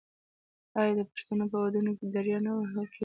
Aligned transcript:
آیا 0.79 0.93
د 0.99 1.01
پښتنو 1.11 1.45
په 1.51 1.57
ودونو 1.63 1.91
کې 1.97 2.05
دریا 2.15 2.37
نه 2.45 2.51
وهل 2.53 2.77
کیږي؟ 2.93 2.99